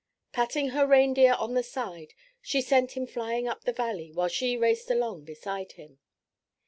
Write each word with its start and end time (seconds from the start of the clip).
Patting 0.33 0.69
her 0.69 0.87
reindeer 0.87 1.33
on 1.35 1.53
the 1.53 1.61
side, 1.61 2.15
she 2.41 2.59
sent 2.59 2.93
him 2.93 3.05
flying 3.05 3.47
up 3.47 3.65
the 3.65 3.71
valley 3.71 4.11
while 4.11 4.29
she 4.29 4.57
raced 4.57 4.89
along 4.89 5.25
beside 5.25 5.73
him. 5.73 5.99